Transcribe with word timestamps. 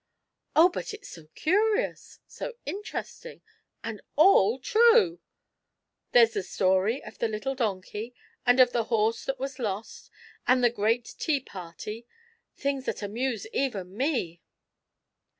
"Oh, 0.55 0.67
but 0.69 0.95
it's 0.95 1.09
so 1.09 1.27
curious— 1.35 2.17
so 2.27 2.53
interesting— 2.65 3.43
and 3.83 4.01
all 4.15 4.57
true! 4.57 5.19
There's 6.11 6.33
the 6.33 6.41
story 6.41 7.03
of 7.03 7.19
the 7.19 7.27
little 7.27 7.53
donkey, 7.53 8.15
and 8.43 8.59
of 8.59 8.71
the 8.71 8.85
horse 8.85 9.23
that 9.25 9.37
was 9.37 9.59
lost, 9.59 10.09
and 10.47 10.63
the 10.63 10.71
great 10.71 11.13
tea 11.19 11.39
party— 11.39 12.07
things 12.63 12.85
that 12.87 13.03
amuse 13.03 13.45
even 13.53 13.95
me." 13.95 14.41